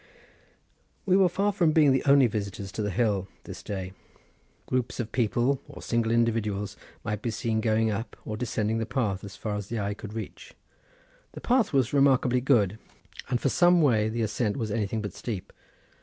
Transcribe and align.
We 1.05 1.15
were 1.15 1.29
far 1.29 1.51
from 1.51 1.73
being 1.73 1.91
the 1.91 2.03
only 2.05 2.25
visitors 2.25 2.71
to 2.71 2.81
the 2.81 2.89
hill 2.89 3.27
this 3.43 3.61
day; 3.61 3.93
groups 4.65 4.99
of 4.99 5.11
people, 5.11 5.61
or 5.67 5.83
single 5.83 6.11
individuals, 6.11 6.75
might 7.03 7.21
be 7.21 7.29
seen 7.29 7.61
going 7.61 7.91
up 7.91 8.15
or 8.25 8.35
descending 8.35 8.79
the 8.79 8.87
path 8.87 9.23
as 9.23 9.35
far 9.35 9.53
as 9.55 9.67
the 9.67 9.79
eye 9.79 9.93
could 9.93 10.13
reach. 10.13 10.55
The 11.33 11.41
path 11.41 11.71
was 11.71 11.93
remarkably 11.93 12.41
good, 12.41 12.79
and 13.29 13.39
for 13.39 13.49
some 13.49 13.79
way 13.83 14.09
the 14.09 14.23
ascent 14.23 14.57
was 14.57 14.71
anything 14.71 15.03
but 15.03 15.13
steep. 15.13 15.53